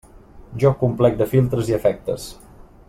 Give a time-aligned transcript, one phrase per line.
[0.63, 2.29] Joc complet de filtres i efectes.